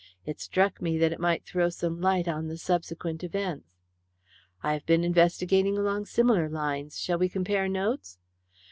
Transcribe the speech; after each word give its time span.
It 0.25 0.39
struck 0.41 0.81
me 0.81 0.97
that 0.97 1.11
it 1.11 1.19
might 1.19 1.45
throw 1.45 1.69
some 1.69 2.01
light 2.01 2.27
on 2.27 2.47
the 2.47 2.57
subsequent 2.57 3.23
events." 3.23 3.67
"I 4.63 4.73
have 4.73 4.83
been 4.87 5.03
investigating 5.03 5.77
along 5.77 6.07
similar 6.07 6.49
lines. 6.49 6.97
Shall 6.97 7.19
we 7.19 7.29
compare 7.29 7.69
notes?" 7.69 8.17